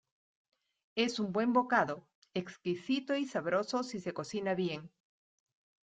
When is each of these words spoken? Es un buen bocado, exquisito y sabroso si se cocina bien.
Es 0.97 1.19
un 1.19 1.31
buen 1.31 1.53
bocado, 1.53 2.07
exquisito 2.33 3.13
y 3.15 3.27
sabroso 3.27 3.83
si 3.83 3.99
se 3.99 4.15
cocina 4.15 4.55
bien. 4.55 4.91